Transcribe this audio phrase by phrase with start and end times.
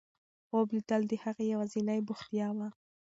[0.47, 2.67] خوب لیدل د هغې یوازینۍ بوختیا وه.